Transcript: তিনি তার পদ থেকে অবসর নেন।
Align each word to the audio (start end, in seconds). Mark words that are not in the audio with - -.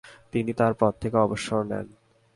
তিনি 0.31 0.51
তার 0.53 0.73
পদ 0.79 0.93
থেকে 1.01 1.17
অবসর 1.17 1.61
নেন। 1.63 1.87